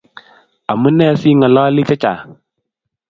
amune 0.71 1.07
si 1.21 1.29
ng'oloni 1.35 1.81
chechang'? 1.89 2.25